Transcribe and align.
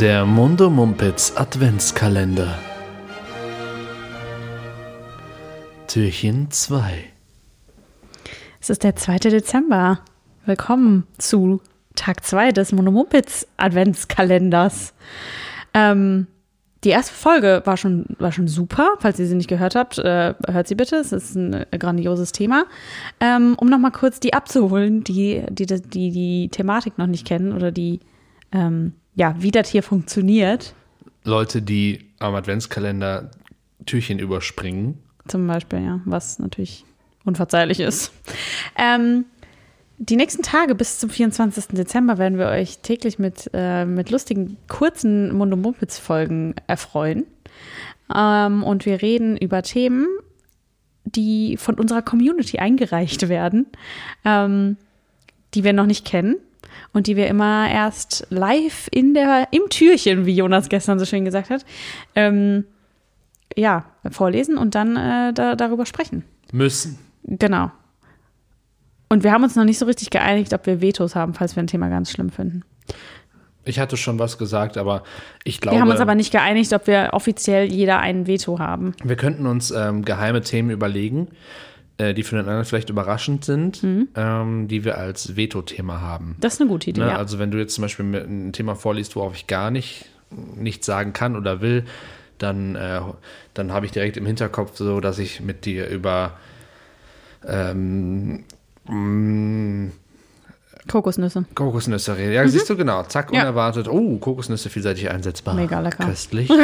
Der 0.00 0.24
Mundo 0.24 0.70
Mumpitz 0.70 1.34
Adventskalender. 1.36 2.58
Türchen 5.88 6.50
2. 6.50 7.04
Es 8.62 8.70
ist 8.70 8.82
der 8.82 8.96
2. 8.96 9.18
Dezember. 9.18 10.00
Willkommen 10.46 11.06
zu 11.18 11.60
Tag 11.96 12.24
2 12.24 12.52
des 12.52 12.72
Monomumpitz 12.72 13.46
Adventskalenders. 13.58 14.94
Ähm, 15.74 16.28
die 16.82 16.88
erste 16.88 17.12
Folge 17.12 17.60
war 17.66 17.76
schon, 17.76 18.06
war 18.18 18.32
schon 18.32 18.48
super. 18.48 18.94
Falls 19.00 19.18
ihr 19.18 19.26
sie 19.26 19.34
nicht 19.34 19.50
gehört 19.50 19.74
habt, 19.74 19.98
äh, 19.98 20.32
hört 20.50 20.66
sie 20.66 20.76
bitte. 20.76 20.96
Es 20.96 21.12
ist 21.12 21.34
ein 21.34 21.52
äh, 21.52 21.78
grandioses 21.78 22.32
Thema. 22.32 22.64
Ähm, 23.20 23.54
um 23.60 23.68
nochmal 23.68 23.92
kurz 23.92 24.18
die 24.18 24.32
abzuholen, 24.32 25.04
die 25.04 25.44
die, 25.50 25.66
die 25.66 25.82
die, 25.82 26.10
die 26.10 26.48
Thematik 26.48 26.96
noch 26.96 27.06
nicht 27.06 27.26
kennen 27.26 27.52
oder 27.52 27.70
die, 27.70 28.00
ähm, 28.50 28.94
ja, 29.20 29.34
wie 29.38 29.50
das 29.50 29.68
hier 29.68 29.82
funktioniert. 29.82 30.74
Leute, 31.24 31.60
die 31.60 32.06
am 32.20 32.34
Adventskalender 32.34 33.30
Türchen 33.84 34.18
überspringen. 34.18 34.98
Zum 35.28 35.46
Beispiel, 35.46 35.80
ja, 35.80 36.00
was 36.06 36.38
natürlich 36.38 36.86
unverzeihlich 37.26 37.80
ist. 37.80 38.12
Ähm, 38.78 39.26
die 39.98 40.16
nächsten 40.16 40.42
Tage 40.42 40.74
bis 40.74 40.98
zum 40.98 41.10
24. 41.10 41.76
Dezember 41.76 42.16
werden 42.16 42.38
wir 42.38 42.46
euch 42.46 42.78
täglich 42.78 43.18
mit, 43.18 43.50
äh, 43.52 43.84
mit 43.84 44.08
lustigen, 44.08 44.56
kurzen 44.68 45.36
Mund- 45.36 45.52
und 45.52 45.60
Mumpitz-Folgen 45.60 46.54
erfreuen. 46.66 47.26
Ähm, 48.14 48.62
und 48.62 48.86
wir 48.86 49.02
reden 49.02 49.36
über 49.36 49.60
Themen, 49.60 50.06
die 51.04 51.58
von 51.58 51.74
unserer 51.74 52.00
Community 52.00 52.58
eingereicht 52.58 53.28
werden, 53.28 53.66
ähm, 54.24 54.78
die 55.52 55.62
wir 55.62 55.74
noch 55.74 55.84
nicht 55.84 56.06
kennen 56.06 56.36
und 56.92 57.06
die 57.06 57.16
wir 57.16 57.26
immer 57.26 57.70
erst 57.70 58.26
live 58.30 58.88
in 58.92 59.14
der, 59.14 59.48
im 59.50 59.62
Türchen, 59.70 60.26
wie 60.26 60.34
Jonas 60.34 60.68
gestern 60.68 60.98
so 60.98 61.04
schön 61.04 61.24
gesagt 61.24 61.50
hat, 61.50 61.64
ähm, 62.14 62.64
ja, 63.56 63.84
vorlesen 64.10 64.56
und 64.56 64.74
dann 64.74 64.96
äh, 64.96 65.32
da, 65.32 65.56
darüber 65.56 65.86
sprechen. 65.86 66.24
Müssen. 66.52 66.98
Genau. 67.24 67.70
Und 69.08 69.24
wir 69.24 69.32
haben 69.32 69.42
uns 69.42 69.56
noch 69.56 69.64
nicht 69.64 69.78
so 69.78 69.86
richtig 69.86 70.10
geeinigt, 70.10 70.52
ob 70.54 70.66
wir 70.66 70.80
Vetos 70.80 71.16
haben, 71.16 71.34
falls 71.34 71.56
wir 71.56 71.62
ein 71.62 71.66
Thema 71.66 71.88
ganz 71.88 72.12
schlimm 72.12 72.30
finden. 72.30 72.62
Ich 73.64 73.78
hatte 73.78 73.96
schon 73.96 74.18
was 74.18 74.38
gesagt, 74.38 74.78
aber 74.78 75.02
ich 75.44 75.60
glaube. 75.60 75.76
Wir 75.76 75.82
haben 75.82 75.90
uns 75.90 76.00
aber 76.00 76.14
nicht 76.14 76.32
geeinigt, 76.32 76.72
ob 76.72 76.86
wir 76.86 77.10
offiziell 77.12 77.70
jeder 77.70 77.98
ein 77.98 78.26
Veto 78.26 78.58
haben. 78.58 78.94
Wir 79.04 79.16
könnten 79.16 79.46
uns 79.46 79.70
ähm, 79.70 80.04
geheime 80.04 80.40
Themen 80.40 80.70
überlegen, 80.70 81.28
äh, 82.00 82.14
die 82.14 82.22
für 82.22 82.36
den 82.36 82.46
anderen 82.46 82.64
vielleicht 82.64 82.88
überraschend 82.90 83.44
sind, 83.44 83.84
ähm, 84.14 84.68
die 84.68 84.84
wir 84.84 84.96
als 84.98 85.36
Veto-Thema 85.36 86.00
haben. 86.00 86.36
Das 86.40 86.54
ist 86.54 86.60
eine 86.60 86.70
gute 86.70 86.90
Idee, 86.90 87.00
Ne? 87.00 87.08
ja. 87.08 87.16
Also 87.16 87.38
wenn 87.38 87.50
du 87.50 87.58
jetzt 87.58 87.74
zum 87.74 87.82
Beispiel 87.82 88.06
ein 88.16 88.52
Thema 88.52 88.74
vorliest, 88.74 89.16
worauf 89.16 89.34
ich 89.34 89.46
gar 89.46 89.70
nicht 89.70 90.06
nichts 90.56 90.86
sagen 90.86 91.12
kann 91.12 91.36
oder 91.36 91.60
will, 91.60 91.84
dann, 92.38 92.74
äh, 92.76 93.00
dann 93.52 93.72
habe 93.72 93.84
ich 93.86 93.92
direkt 93.92 94.16
im 94.16 94.24
Hinterkopf 94.26 94.76
so, 94.76 95.00
dass 95.00 95.18
ich 95.18 95.40
mit 95.40 95.64
dir 95.66 95.88
über 95.88 96.38
ähm, 97.46 98.44
mh, 98.88 99.90
Kokosnüsse. 100.88 101.44
Kokosnüsse. 101.54 102.16
Ja, 102.20 102.46
siehst 102.48 102.68
du 102.70 102.76
genau. 102.76 103.02
Zack, 103.04 103.30
Mhm. 103.30 103.36
Ja. 103.36 103.42
unerwartet. 103.42 103.88
Oh, 103.88 104.16
Kokosnüsse 104.18 104.70
vielseitig 104.70 105.10
einsetzbar. 105.10 105.54
Mega 105.54 105.80
lecker. 105.80 106.06
Köstlich 106.06 106.48
und 106.50 106.60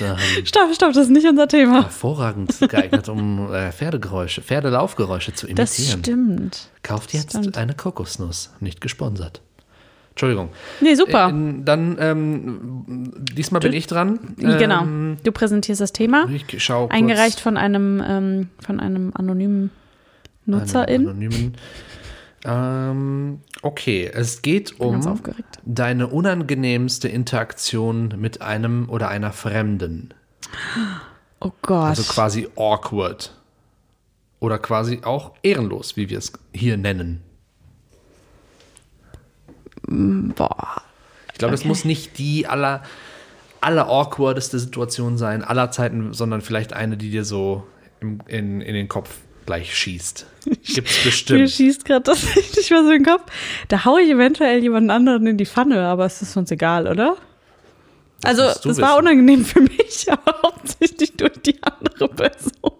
ähm, 0.00 0.16
Stopp, 0.44 0.74
stopp, 0.74 0.92
das 0.92 1.04
ist 1.04 1.10
nicht 1.10 1.26
unser 1.26 1.48
Thema. 1.48 1.82
hervorragend 1.82 2.56
geeignet, 2.68 3.08
um 3.08 3.52
äh, 3.52 3.72
Pferdegeräusche, 3.72 4.40
Pferdelaufgeräusche 4.42 5.34
zu 5.34 5.46
Das 5.52 5.78
imitieren. 5.78 5.98
stimmt. 6.00 6.68
Kauft 6.82 7.12
jetzt 7.12 7.30
Stimmt. 7.36 7.58
eine 7.58 7.74
Kokosnuss. 7.74 8.50
Nicht 8.60 8.80
gesponsert. 8.80 9.42
Entschuldigung. 10.10 10.48
Nee, 10.80 10.94
super. 10.94 11.28
Äh, 11.28 11.62
dann, 11.64 11.96
ähm, 12.00 13.12
diesmal 13.34 13.60
bin 13.60 13.72
ich 13.74 13.86
dran. 13.86 14.34
genau. 14.38 14.82
Ähm, 14.82 15.16
Du 15.24 15.32
präsentierst 15.32 15.80
das 15.80 15.92
Thema. 15.92 16.26
ich 16.30 16.44
schau 16.64 16.82
kurz 16.86 16.92
Eingereicht 16.94 17.40
von 17.40 17.56
einem, 17.58 18.02
ähm, 18.06 18.48
von 18.64 18.80
einem 18.80 19.10
anonymen 19.14 19.70
Nutzerin. 20.46 21.02
Anonymen. 21.08 21.54
Ähm, 22.44 23.40
okay, 23.62 24.10
es 24.12 24.42
geht 24.42 24.78
um 24.78 25.20
deine 25.64 26.06
unangenehmste 26.08 27.08
Interaktion 27.08 28.14
mit 28.18 28.42
einem 28.42 28.88
oder 28.88 29.08
einer 29.08 29.32
Fremden. 29.32 30.14
Oh 31.40 31.52
Gott. 31.62 31.88
Also 31.88 32.02
quasi 32.02 32.48
awkward. 32.56 33.32
Oder 34.38 34.58
quasi 34.58 35.00
auch 35.02 35.32
ehrenlos, 35.42 35.96
wie 35.96 36.10
wir 36.10 36.18
es 36.18 36.32
hier 36.52 36.76
nennen. 36.76 37.22
Boah. 39.86 40.82
Ich 41.32 41.38
glaube, 41.38 41.54
es 41.54 41.64
muss 41.64 41.84
nicht 41.84 42.18
die 42.18 42.46
aller, 42.46 42.82
aller 43.60 43.88
awkwardeste 43.88 44.58
Situation 44.58 45.18
sein, 45.18 45.42
aller 45.42 45.70
Zeiten, 45.70 46.12
sondern 46.12 46.40
vielleicht 46.40 46.72
eine, 46.72 46.96
die 46.96 47.10
dir 47.10 47.24
so 47.24 47.66
im, 48.00 48.20
in, 48.26 48.60
in 48.60 48.74
den 48.74 48.88
Kopf 48.88 49.18
gleich 49.46 49.74
schießt. 49.74 50.26
Gibt's 50.44 50.76
Mir 50.76 50.82
bestimmt. 51.04 51.50
schießt 51.50 51.84
gerade 51.84 52.02
das 52.02 52.22
nicht 52.56 52.70
mal 52.70 52.84
so 52.84 52.90
in 52.90 53.02
den 53.02 53.06
Kopf. 53.06 53.30
Da 53.68 53.84
haue 53.84 54.02
ich 54.02 54.10
eventuell 54.10 54.62
jemanden 54.62 54.90
anderen 54.90 55.26
in 55.26 55.36
die 55.38 55.46
Pfanne, 55.46 55.86
aber 55.86 56.04
es 56.04 56.20
ist 56.20 56.36
uns 56.36 56.50
egal, 56.50 56.86
oder? 56.86 57.16
Also, 58.22 58.42
das 58.42 58.64
war 58.64 58.72
wissen. 58.74 58.98
unangenehm 58.98 59.44
für 59.44 59.60
mich, 59.60 60.06
aber 60.10 60.42
hauptsächlich 60.42 61.12
durch 61.16 61.38
die 61.44 61.56
andere 61.62 62.08
Person. 62.08 62.72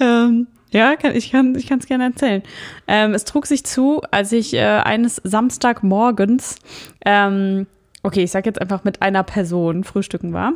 ähm, 0.00 0.46
ja, 0.70 0.96
kann, 0.96 1.14
ich 1.14 1.30
kann 1.30 1.54
ich 1.54 1.70
es 1.70 1.86
gerne 1.86 2.04
erzählen. 2.04 2.42
Ähm, 2.86 3.14
es 3.14 3.24
trug 3.24 3.46
sich 3.46 3.64
zu, 3.64 4.02
als 4.10 4.32
ich 4.32 4.54
äh, 4.54 4.60
eines 4.60 5.20
Samstagmorgens, 5.24 6.56
ähm, 7.04 7.66
okay, 8.02 8.24
ich 8.24 8.30
sag 8.30 8.44
jetzt 8.46 8.60
einfach 8.60 8.84
mit 8.84 9.00
einer 9.00 9.22
Person 9.22 9.84
frühstücken 9.84 10.32
war 10.32 10.54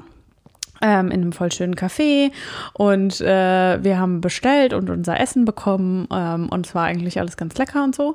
in 0.81 0.87
einem 1.13 1.33
voll 1.33 1.51
schönen 1.51 1.75
Café 1.75 2.31
und 2.73 3.21
äh, 3.21 3.83
wir 3.83 3.99
haben 3.99 4.21
bestellt 4.21 4.73
und 4.73 4.91
unser 4.91 5.19
Essen 5.19 5.45
bekommen 5.45 6.07
ähm, 6.13 6.49
und 6.51 6.67
es 6.67 6.75
war 6.75 6.85
eigentlich 6.85 7.19
alles 7.19 7.37
ganz 7.37 7.57
lecker 7.59 7.83
und 7.83 7.95
so. 7.97 8.15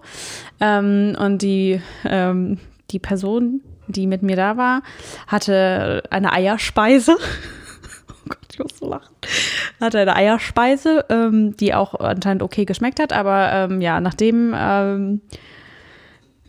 Ähm, 0.61 1.15
und 1.19 1.41
die, 1.41 1.81
ähm, 2.05 2.59
die 2.91 2.99
Person, 2.99 3.61
die 3.87 4.07
mit 4.07 4.23
mir 4.23 4.37
da 4.37 4.55
war, 4.55 4.81
hatte 5.27 6.03
eine 6.09 6.31
Eierspeise. 6.31 7.17
oh 8.09 8.29
Gott, 8.29 8.37
ich 8.51 8.59
muss 8.59 8.77
so 8.79 8.87
lachen. 8.89 9.13
Hatte 9.81 9.99
eine 9.99 10.15
Eierspeise, 10.15 11.05
ähm, 11.09 11.57
die 11.57 11.73
auch 11.73 11.95
anscheinend 11.99 12.43
okay 12.43 12.63
geschmeckt 12.63 13.01
hat, 13.01 13.11
aber 13.11 13.51
ähm, 13.51 13.81
ja, 13.81 13.99
nachdem, 13.99 14.53
ähm, 14.57 15.19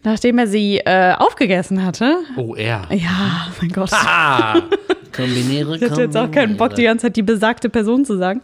nachdem 0.04 0.38
er 0.38 0.46
sie 0.46 0.78
äh, 0.78 1.14
aufgegessen 1.14 1.84
hatte, 1.84 2.18
Oh, 2.36 2.54
er. 2.54 2.82
ja, 2.90 3.48
mein 3.60 3.70
Gott. 3.70 3.90
Ah! 3.92 4.62
Kombiniere, 5.14 5.76
Ich 5.76 5.90
hatte 5.90 6.02
jetzt 6.02 6.16
auch 6.16 6.30
keinen 6.30 6.56
Bock, 6.56 6.74
die 6.74 6.84
ganze 6.84 7.06
Zeit 7.06 7.16
die 7.16 7.22
besagte 7.22 7.68
Person 7.68 8.04
zu 8.04 8.16
sagen. 8.16 8.42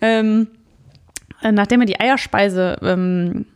Ähm, 0.00 0.48
äh, 1.42 1.52
nachdem 1.52 1.80
er 1.80 1.86
die 1.86 1.98
Eierspeise 2.00 2.78
ähm, 2.82 3.46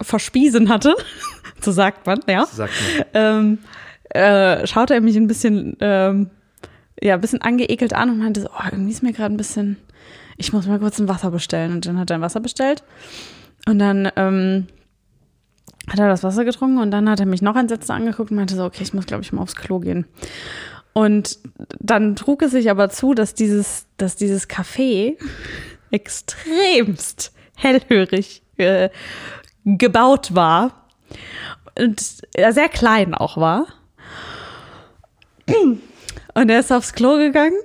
verspiesen 0.00 0.68
hatte, 0.68 0.94
so 1.60 1.72
sagt 1.72 2.06
man, 2.06 2.20
ja, 2.28 2.46
Sag 2.46 2.70
mal. 2.70 3.06
ähm, 3.14 3.58
äh, 4.10 4.66
schaute 4.66 4.94
er 4.94 5.00
mich 5.00 5.16
ein 5.16 5.26
bisschen, 5.26 5.76
ähm, 5.80 6.30
ja, 7.02 7.14
ein 7.14 7.20
bisschen 7.20 7.42
angeekelt 7.42 7.92
an 7.92 8.10
und 8.10 8.18
meinte 8.18 8.40
so, 8.42 8.48
oh, 8.48 8.68
irgendwie 8.70 8.92
ist 8.92 9.02
mir 9.02 9.12
gerade 9.12 9.34
ein 9.34 9.36
bisschen, 9.36 9.76
ich 10.36 10.52
muss 10.52 10.66
mal 10.66 10.78
kurz 10.78 10.98
ein 10.98 11.08
Wasser 11.08 11.30
bestellen. 11.30 11.72
Und 11.72 11.86
dann 11.86 11.98
hat 11.98 12.10
er 12.10 12.16
ein 12.16 12.22
Wasser 12.22 12.40
bestellt. 12.40 12.84
Und 13.66 13.78
dann 13.78 14.10
ähm, 14.16 14.66
hat 15.88 15.98
er 15.98 16.08
das 16.08 16.22
Wasser 16.22 16.44
getrunken 16.44 16.78
und 16.78 16.90
dann 16.90 17.08
hat 17.08 17.20
er 17.20 17.26
mich 17.26 17.42
noch 17.42 17.56
entsetzt 17.56 17.90
angeguckt 17.90 18.30
und 18.30 18.36
meinte 18.36 18.54
so, 18.54 18.64
okay, 18.64 18.82
ich 18.82 18.94
muss, 18.94 19.06
glaube 19.06 19.22
ich, 19.22 19.32
mal 19.32 19.42
aufs 19.42 19.56
Klo 19.56 19.80
gehen. 19.80 20.06
Und 20.94 21.40
dann 21.80 22.16
trug 22.16 22.42
es 22.42 22.52
sich 22.52 22.70
aber 22.70 22.88
zu, 22.88 23.14
dass 23.14 23.34
dieses, 23.34 23.86
dass 23.96 24.16
dieses 24.16 24.48
Café 24.48 25.16
extremst 25.90 27.32
hellhörig 27.56 28.42
äh, 28.56 28.88
gebaut 29.64 30.34
war 30.34 30.86
und 31.78 32.00
äh, 32.34 32.52
sehr 32.52 32.68
klein 32.68 33.14
auch 33.14 33.36
war. 33.36 33.66
Und 36.34 36.50
er 36.50 36.60
ist 36.60 36.72
aufs 36.72 36.92
Klo 36.92 37.16
gegangen 37.18 37.58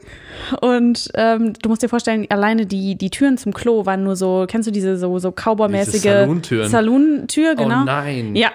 und 0.62 1.10
ähm, 1.16 1.54
du 1.62 1.70
musst 1.70 1.82
dir 1.82 1.90
vorstellen, 1.90 2.26
alleine 2.30 2.66
die, 2.66 2.96
die 2.96 3.10
Türen 3.10 3.38
zum 3.38 3.54
Klo 3.54 3.86
waren 3.86 4.04
nur 4.04 4.16
so, 4.16 4.46
kennst 4.48 4.68
du 4.68 4.72
diese 4.72 4.98
so, 4.98 5.20
so 5.20 5.32
Cowboy-mäßige. 5.32 6.04
Salontür, 6.68 7.56
genau. 7.56 7.82
Oh 7.82 7.86
nein. 7.86 8.36
Ja. 8.36 8.50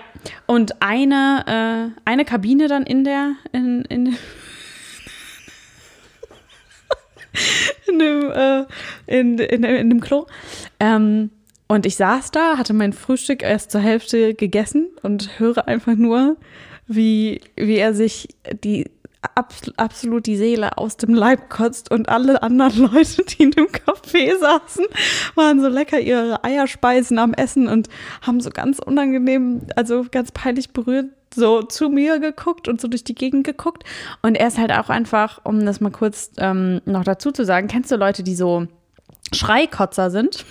Und 0.46 0.82
eine, 0.82 1.92
äh, 1.96 2.00
eine 2.04 2.24
Kabine 2.24 2.68
dann 2.68 2.84
in 2.84 3.04
der, 3.04 3.32
in, 3.52 3.84
in, 3.86 4.16
in 7.94 7.98
dem, 7.98 8.30
äh, 8.30 8.64
in, 9.06 9.38
in, 9.38 9.64
in 9.64 9.90
dem 9.90 10.00
Klo. 10.00 10.26
Ähm, 10.80 11.30
und 11.66 11.86
ich 11.86 11.96
saß 11.96 12.30
da, 12.30 12.58
hatte 12.58 12.74
mein 12.74 12.92
Frühstück 12.92 13.42
erst 13.42 13.70
zur 13.70 13.80
Hälfte 13.80 14.34
gegessen 14.34 14.88
und 15.02 15.38
höre 15.38 15.66
einfach 15.66 15.94
nur, 15.94 16.36
wie, 16.86 17.40
wie 17.56 17.76
er 17.76 17.94
sich 17.94 18.28
die 18.62 18.90
abs 19.34 19.72
absolut 19.78 20.26
die 20.26 20.36
Seele 20.36 20.76
aus 20.76 20.98
dem 20.98 21.14
Leib 21.14 21.48
kotzt 21.48 21.90
und 21.90 22.10
alle 22.10 22.42
anderen 22.42 22.90
Leute, 22.92 23.24
die 23.24 23.44
in 23.44 23.50
dem 23.52 23.66
Café 23.66 24.38
saßen, 24.38 24.84
waren 25.34 25.60
so 25.60 25.68
lecker 25.68 25.98
ihre 25.98 26.44
Eierspeisen 26.44 27.18
am 27.18 27.32
Essen 27.32 27.68
und 27.68 27.88
haben 28.20 28.40
so 28.40 28.50
ganz 28.50 28.78
unangenehm, 28.78 29.62
also 29.76 30.04
ganz 30.10 30.30
peinlich 30.32 30.70
berührt 30.70 31.06
so 31.34 31.62
zu 31.62 31.88
mir 31.88 32.18
geguckt 32.18 32.68
und 32.68 32.80
so 32.80 32.88
durch 32.88 33.04
die 33.04 33.14
Gegend 33.14 33.44
geguckt. 33.44 33.84
Und 34.22 34.36
er 34.36 34.48
ist 34.48 34.58
halt 34.58 34.72
auch 34.72 34.88
einfach, 34.88 35.40
um 35.44 35.64
das 35.64 35.80
mal 35.80 35.90
kurz 35.90 36.30
ähm, 36.38 36.80
noch 36.84 37.04
dazu 37.04 37.32
zu 37.32 37.44
sagen, 37.44 37.68
kennst 37.68 37.90
du 37.90 37.96
Leute, 37.96 38.22
die 38.22 38.34
so 38.34 38.66
Schreikotzer 39.32 40.10
sind? 40.10 40.44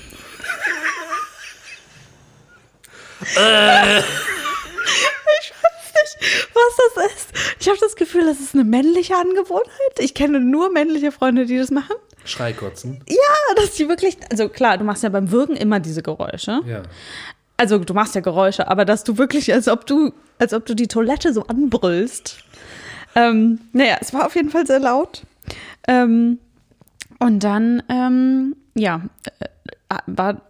ich 3.22 3.38
weiß 3.38 4.06
nicht, 6.20 6.48
was 6.54 6.78
das 6.96 7.14
ist. 7.14 7.30
Ich 7.60 7.68
habe 7.68 7.78
das 7.80 7.96
Gefühl, 7.96 8.26
das 8.26 8.40
ist 8.40 8.54
eine 8.54 8.64
männliche 8.64 9.16
Angewohnheit. 9.16 10.00
Ich 10.00 10.14
kenne 10.14 10.40
nur 10.40 10.72
männliche 10.72 11.12
Freunde, 11.12 11.46
die 11.46 11.58
das 11.58 11.72
machen. 11.72 11.96
Schreikotzen. 12.26 13.04
Ja, 13.08 13.56
dass 13.56 13.72
die 13.72 13.90
wirklich, 13.90 14.18
also 14.32 14.50
klar, 14.50 14.78
du 14.78 14.84
machst 14.84 15.04
ja 15.04 15.10
beim 15.10 15.32
Würgen 15.32 15.56
immer 15.56 15.80
diese 15.80 16.02
Geräusche. 16.02 16.62
Ja. 16.66 16.84
Also 17.64 17.80
du 17.80 17.94
machst 17.94 18.14
ja 18.14 18.20
Geräusche, 18.20 18.68
aber 18.68 18.84
dass 18.84 19.06
du 19.06 19.18
wirklich, 19.18 19.54
als 19.54 19.70
ob 19.70 19.86
du, 19.86 20.12
als 20.38 20.54
ob 20.54 20.66
du 20.66 20.76
die 20.76 20.90
Toilette 20.90 21.32
so 21.32 21.44
anbrüllst. 21.48 22.40
Ähm, 23.16 23.62
naja, 23.72 23.96
es 24.02 24.14
war 24.14 24.26
auf 24.26 24.36
jeden 24.36 24.50
Fall 24.50 24.68
sehr 24.68 24.80
laut. 24.80 25.22
Ähm, 25.88 26.40
und 27.20 27.42
dann, 27.42 27.82
ähm, 27.88 28.58
ja, 28.76 29.04
äh, 29.40 29.96
war 30.08 30.42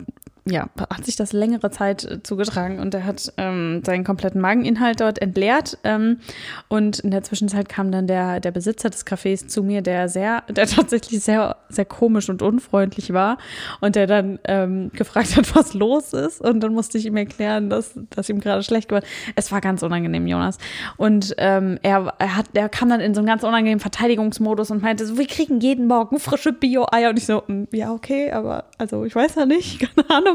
ja, 0.46 0.68
hat 0.78 1.06
sich 1.06 1.16
das 1.16 1.32
längere 1.32 1.72
Zeit 1.72 2.04
äh, 2.04 2.22
zugetragen 2.22 2.80
und 2.80 2.94
er 2.94 3.06
hat 3.06 3.32
ähm, 3.38 3.82
seinen 3.86 4.04
kompletten 4.04 4.42
Mageninhalt 4.42 5.00
dort 5.00 5.22
entleert. 5.22 5.78
Ähm, 5.86 6.20
und 6.68 7.00
in 7.00 7.12
der 7.12 7.24
Zwischenzeit 7.24 7.70
kam 7.70 7.92
dann 7.94 8.08
der, 8.08 8.42
der 8.42 8.52
Besitzer 8.52 8.90
des 8.90 9.08
Cafés 9.08 9.48
zu 9.48 9.64
mir, 9.64 9.82
der 9.82 10.10
sehr, 10.10 10.44
der 10.50 10.68
tatsächlich 10.68 11.22
sehr, 11.22 11.56
sehr 11.70 11.86
komisch 11.86 12.30
und 12.30 12.42
unfreundlich 12.42 13.14
war 13.14 13.38
und 13.80 13.96
der 13.96 14.06
dann 14.06 14.38
ähm, 14.44 14.92
gefragt 14.94 15.38
hat, 15.38 15.56
was 15.56 15.74
los 15.74 16.12
ist. 16.12 16.42
Und 16.42 16.60
dann 16.60 16.74
musste 16.74 16.98
ich 16.98 17.06
ihm 17.06 17.16
erklären, 17.16 17.70
dass, 17.70 17.94
dass 18.10 18.28
ihm 18.28 18.42
gerade 18.42 18.64
schlecht 18.64 18.92
war. 18.92 19.02
Es 19.36 19.50
war 19.52 19.62
ganz 19.62 19.82
unangenehm, 19.82 20.28
Jonas. 20.28 20.58
Und 20.98 21.36
ähm, 21.38 21.80
er, 21.84 22.14
er, 22.20 22.36
hat, 22.36 22.48
er 22.54 22.68
kam 22.68 22.90
dann 22.90 23.00
in 23.00 23.14
so 23.14 23.22
einen 23.22 23.28
ganz 23.28 23.44
unangenehmen 23.44 23.80
Verteidigungsmodus 23.80 24.72
und 24.72 24.82
meinte 24.82 25.06
so, 25.06 25.18
wir 25.18 25.28
kriegen 25.28 25.62
jeden 25.62 25.88
Morgen 25.88 26.20
frische 26.20 26.52
Bio-Eier. 26.52 27.12
Und 27.12 27.18
ich 27.18 27.26
so, 27.26 27.44
mm, 27.48 27.64
ja, 27.72 27.94
okay, 27.94 28.32
aber 28.32 28.66
also 28.78 29.06
ich 29.06 29.16
weiß 29.16 29.36
ja 29.36 29.46
nicht, 29.46 29.80
keine 29.96 30.10
Ahnung. 30.10 30.33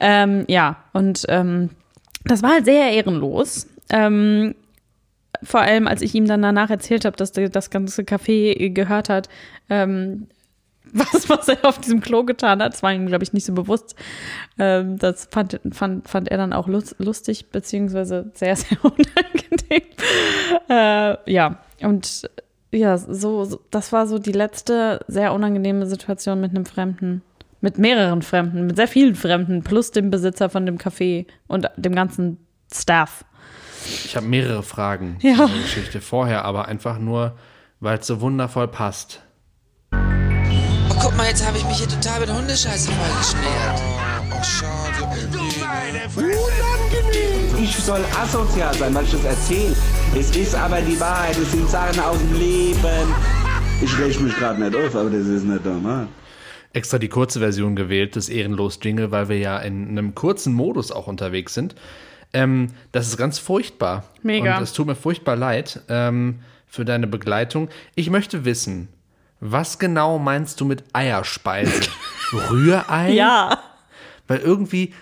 Ähm, 0.00 0.44
ja, 0.48 0.76
und 0.92 1.24
ähm, 1.28 1.70
das 2.24 2.42
war 2.42 2.52
halt 2.52 2.64
sehr 2.64 2.92
ehrenlos. 2.92 3.68
Ähm, 3.90 4.54
vor 5.42 5.60
allem, 5.60 5.88
als 5.88 6.02
ich 6.02 6.14
ihm 6.14 6.26
dann 6.26 6.42
danach 6.42 6.70
erzählt 6.70 7.04
habe, 7.04 7.16
dass 7.16 7.32
das 7.32 7.70
ganze 7.70 8.02
Café 8.02 8.70
gehört 8.70 9.08
hat, 9.08 9.28
ähm, 9.68 10.28
was, 10.92 11.28
was 11.28 11.48
er 11.48 11.64
auf 11.64 11.78
diesem 11.78 12.00
Klo 12.00 12.24
getan 12.24 12.62
hat. 12.62 12.74
Das 12.74 12.82
war 12.82 12.92
ihm, 12.92 13.06
glaube 13.06 13.24
ich, 13.24 13.32
nicht 13.32 13.46
so 13.46 13.54
bewusst. 13.54 13.96
Ähm, 14.58 14.98
das 14.98 15.28
fand, 15.30 15.58
fand, 15.72 16.08
fand 16.08 16.28
er 16.28 16.36
dann 16.36 16.52
auch 16.52 16.68
lustig, 16.68 17.50
beziehungsweise 17.50 18.30
sehr, 18.34 18.56
sehr 18.56 18.78
unangenehm. 18.84 19.88
Äh, 20.68 21.32
ja, 21.32 21.58
und 21.80 22.28
ja, 22.70 22.96
so, 22.96 23.44
so, 23.44 23.60
das 23.70 23.92
war 23.92 24.06
so 24.06 24.18
die 24.18 24.32
letzte 24.32 25.00
sehr 25.06 25.34
unangenehme 25.34 25.86
Situation 25.86 26.40
mit 26.40 26.50
einem 26.50 26.66
Fremden. 26.66 27.22
Mit 27.64 27.78
mehreren 27.78 28.22
Fremden, 28.22 28.66
mit 28.66 28.74
sehr 28.76 28.88
vielen 28.88 29.14
Fremden, 29.14 29.62
plus 29.62 29.92
dem 29.92 30.10
Besitzer 30.10 30.50
von 30.50 30.66
dem 30.66 30.78
Café 30.78 31.26
und 31.46 31.70
dem 31.76 31.94
ganzen 31.94 32.38
Staff. 32.74 33.24
Ich 34.04 34.16
habe 34.16 34.26
mehrere 34.26 34.64
Fragen 34.64 35.16
Ja. 35.20 35.36
zu 35.36 35.46
der 35.46 35.62
Geschichte 35.62 36.00
vorher, 36.00 36.44
aber 36.44 36.66
einfach 36.66 36.98
nur, 36.98 37.36
weil 37.78 37.98
es 37.98 38.06
so 38.08 38.20
wundervoll 38.20 38.66
passt. 38.66 39.22
Oh, 39.92 40.94
guck 41.00 41.16
mal, 41.16 41.28
jetzt 41.28 41.46
habe 41.46 41.56
ich 41.56 41.64
mich 41.64 41.76
hier 41.78 41.88
total 41.88 42.18
mit 42.20 42.32
Hundescheiße 42.32 42.90
vollgeschmiert. 42.90 43.82
Oh, 44.32 44.42
schade. 44.42 44.82
Ich 47.62 47.76
soll 47.76 48.00
asozial 48.20 48.74
sein, 48.74 48.92
weil 48.92 49.04
ich 49.04 49.12
das 49.12 49.24
erzähle. 49.24 49.76
Es 50.18 50.34
ist 50.36 50.54
aber 50.56 50.80
die 50.80 50.98
Wahrheit, 50.98 51.38
es 51.38 51.52
sind 51.52 51.68
Sachen 51.70 52.00
aus 52.00 52.18
dem 52.18 52.34
Leben. 52.40 53.14
Ich 53.80 53.96
reg 53.98 54.20
mich 54.20 54.34
gerade 54.36 54.60
nicht 54.60 54.74
auf, 54.74 54.96
aber 54.96 55.10
das 55.10 55.26
ist 55.28 55.44
nicht 55.44 55.64
normal. 55.64 56.08
Extra 56.72 56.98
die 56.98 57.08
kurze 57.08 57.38
Version 57.40 57.76
gewählt, 57.76 58.16
des 58.16 58.28
Ehrenlos-Jingle, 58.28 59.10
weil 59.10 59.28
wir 59.28 59.38
ja 59.38 59.58
in 59.58 59.88
einem 59.90 60.14
kurzen 60.14 60.54
Modus 60.54 60.90
auch 60.92 61.06
unterwegs 61.06 61.54
sind. 61.54 61.74
Ähm, 62.32 62.68
das 62.92 63.08
ist 63.08 63.16
ganz 63.18 63.38
furchtbar. 63.38 64.04
Mega. 64.22 64.56
Und 64.56 64.62
es 64.62 64.72
tut 64.72 64.86
mir 64.86 64.94
furchtbar 64.94 65.36
leid 65.36 65.80
ähm, 65.88 66.40
für 66.66 66.84
deine 66.84 67.06
Begleitung. 67.06 67.68
Ich 67.94 68.08
möchte 68.08 68.44
wissen, 68.46 68.88
was 69.40 69.78
genau 69.78 70.18
meinst 70.18 70.60
du 70.60 70.64
mit 70.64 70.84
Eierspeise? 70.94 71.82
Rührei? 72.50 73.10
Ja. 73.10 73.58
Weil 74.28 74.38
irgendwie, 74.38 74.94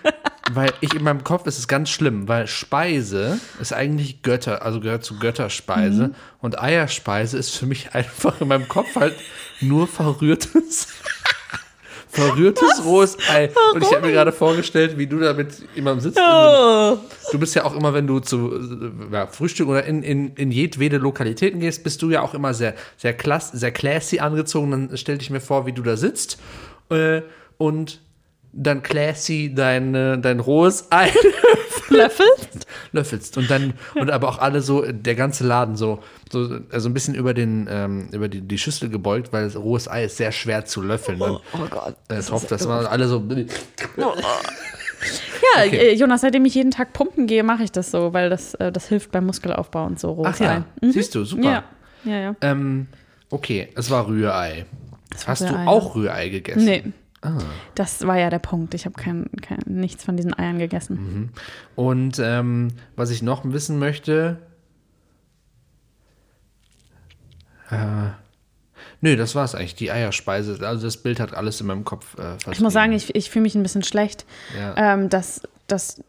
weil 0.51 0.73
ich 0.81 0.93
in 0.95 1.03
meinem 1.03 1.23
Kopf 1.23 1.45
ist 1.47 1.57
es 1.59 1.67
ganz 1.69 1.89
schlimm, 1.89 2.27
weil 2.27 2.47
Speise 2.47 3.39
ist 3.61 3.71
eigentlich 3.71 4.23
Götter, 4.23 4.63
also 4.63 4.81
gehört 4.81 5.05
zu 5.05 5.19
Götterspeise 5.19 6.07
Mhm. 6.09 6.15
und 6.39 6.59
Eierspeise 6.59 7.37
ist 7.37 7.55
für 7.55 7.67
mich 7.67 7.93
einfach 7.93 8.41
in 8.41 8.49
meinem 8.49 8.67
Kopf 8.67 8.95
halt 8.95 9.15
nur 9.61 9.87
verrührtes, 9.87 10.87
verrührtes 12.11 12.83
rohes 12.85 13.17
Ei. 13.29 13.49
Und 13.73 13.83
ich 13.83 13.91
habe 13.91 14.05
mir 14.05 14.11
gerade 14.11 14.31
vorgestellt, 14.31 14.97
wie 14.97 15.07
du 15.07 15.19
da 15.19 15.33
mit 15.33 15.49
jemandem 15.75 16.01
sitzt. 16.01 16.19
Oh. 16.19 16.97
Du 17.31 17.39
bist 17.39 17.55
ja 17.55 17.63
auch 17.63 17.75
immer, 17.75 17.93
wenn 17.93 18.05
du 18.05 18.19
zu 18.19 18.53
äh, 18.53 19.13
ja, 19.13 19.27
Frühstück 19.27 19.69
oder 19.69 19.85
in, 19.85 20.03
in, 20.03 20.35
in 20.35 20.51
jedwede 20.51 20.97
Lokalitäten 20.97 21.61
gehst, 21.61 21.83
bist 21.83 22.01
du 22.01 22.09
ja 22.09 22.21
auch 22.21 22.33
immer 22.33 22.53
sehr, 22.53 22.75
sehr, 22.97 23.13
klass, 23.13 23.51
sehr 23.51 23.71
classy 23.71 24.19
angezogen. 24.19 24.71
Dann 24.71 24.97
stell 24.97 25.17
dich 25.17 25.29
mir 25.29 25.39
vor, 25.39 25.65
wie 25.65 25.71
du 25.71 25.81
da 25.81 25.95
sitzt 25.95 26.37
äh, 26.89 27.21
und 27.57 28.01
dann 28.53 28.83
classy 28.83 29.53
dein, 29.55 29.93
dein 29.93 30.39
rohes 30.41 30.87
Ei 30.91 31.09
Löffelst? 31.91 32.67
löffelst. 32.91 33.37
Und 33.37 33.49
dann, 33.51 33.73
und 33.95 34.09
aber 34.09 34.29
auch 34.29 34.39
alle 34.39 34.61
so, 34.61 34.83
der 34.91 35.15
ganze 35.15 35.45
Laden 35.45 35.75
so, 35.75 35.99
so 36.31 36.59
also 36.71 36.89
ein 36.89 36.93
bisschen 36.93 37.15
über 37.15 37.33
den, 37.33 37.67
ähm, 37.69 38.09
über 38.11 38.27
die, 38.29 38.41
die 38.41 38.57
Schüssel 38.57 38.89
gebeugt, 38.89 39.31
weil 39.33 39.47
rohes 39.55 39.87
Ei 39.87 40.05
ist 40.05 40.17
sehr 40.17 40.31
schwer 40.31 40.65
zu 40.65 40.81
löffeln. 40.81 41.19
Dann, 41.19 41.37
Oh 41.53 41.67
Gott. 41.69 41.95
äh, 42.09 42.19
drauf, 42.21 42.45
das 42.47 42.67
waren 42.67 42.85
alle 42.85 43.07
so. 43.07 43.23
Ja, 45.55 45.63
Okay. 45.65 45.77
äh, 45.77 45.93
Jonas, 45.95 46.21
seitdem 46.21 46.45
ich 46.45 46.55
jeden 46.55 46.71
Tag 46.71 46.93
pumpen 46.93 47.27
gehe, 47.27 47.43
mache 47.43 47.63
ich 47.63 47.71
das 47.71 47.91
so, 47.91 48.13
weil 48.13 48.29
das, 48.29 48.53
äh, 48.55 48.71
das 48.71 48.87
hilft 48.87 49.11
beim 49.11 49.25
Muskelaufbau 49.25 49.85
und 49.85 49.99
so. 49.99 50.11
rohes 50.11 50.35
Ach 50.35 50.39
ja. 50.39 50.65
Mhm. 50.81 50.91
siehst 50.91 51.15
du, 51.15 51.23
super. 51.25 51.43
Ja, 51.43 51.63
ja, 52.03 52.19
ja. 52.19 52.35
Ähm, 52.41 52.87
okay, 53.29 53.69
es 53.75 53.89
war 53.89 54.07
Rührei. 54.07 54.65
Hast 55.25 55.41
du 55.41 55.45
Rührei, 55.47 55.67
auch 55.67 55.95
Rührei 55.95 56.29
gegessen? 56.29 56.65
Nee. 56.65 56.83
Das 57.75 58.05
war 58.07 58.17
ja 58.17 58.29
der 58.31 58.39
Punkt. 58.39 58.73
Ich 58.73 58.85
habe 58.85 58.95
kein, 58.99 59.29
kein, 59.41 59.59
nichts 59.67 60.03
von 60.03 60.17
diesen 60.17 60.33
Eiern 60.37 60.57
gegessen. 60.57 61.31
Und 61.75 62.17
ähm, 62.19 62.69
was 62.95 63.11
ich 63.11 63.21
noch 63.21 63.43
wissen 63.45 63.77
möchte. 63.77 64.39
Äh, 67.69 68.09
nö, 69.01 69.15
das 69.15 69.35
war's 69.35 69.55
eigentlich. 69.55 69.75
Die 69.75 69.91
Eierspeise. 69.91 70.65
Also 70.67 70.87
das 70.87 70.97
Bild 70.97 71.19
hat 71.19 71.33
alles 71.33 71.61
in 71.61 71.67
meinem 71.67 71.85
Kopf 71.85 72.17
äh, 72.17 72.37
Ich 72.51 72.59
muss 72.59 72.73
sagen, 72.73 72.91
ich, 72.93 73.13
ich 73.15 73.29
fühle 73.29 73.43
mich 73.43 73.55
ein 73.55 73.63
bisschen 73.63 73.83
schlecht, 73.83 74.25
Ja. 74.57 74.93
ähm, 74.93 75.09
dass, 75.09 75.41
dass, 75.67 76.03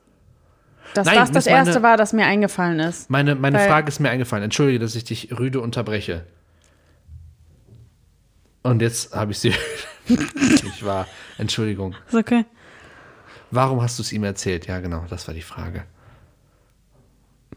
dass 0.95 1.07
Nein, 1.07 1.17
das 1.17 1.31
das 1.31 1.45
das 1.45 1.53
meine- 1.53 1.67
Erste 1.69 1.83
war, 1.83 1.97
das 1.97 2.13
mir 2.13 2.25
eingefallen 2.27 2.81
ist. 2.81 3.11
Meine, 3.11 3.35
meine 3.35 3.59
Weil- 3.59 3.69
Frage 3.69 3.89
ist 3.89 4.01
mir 4.01 4.11
eingefallen. 4.11 4.45
Entschuldige, 4.45 4.79
dass 4.79 4.95
ich 4.95 5.05
dich 5.05 5.39
rüde 5.39 5.61
unterbreche. 5.61 6.25
Und 8.63 8.81
jetzt 8.81 9.15
habe 9.15 9.33
ich 9.33 9.39
sie. 9.39 9.53
Ich 10.07 10.85
war. 10.85 11.07
Entschuldigung. 11.39 11.95
Ist 12.09 12.15
okay. 12.15 12.45
Warum 13.51 13.83
hast 13.83 13.99
du 13.99 14.03
es 14.03 14.13
ihm 14.13 14.25
erzählt? 14.25 14.67
Ja, 14.67 14.81
genau, 14.81 15.05
das 15.09 15.27
war 15.27 15.35
die 15.35 15.43
Frage. 15.43 15.85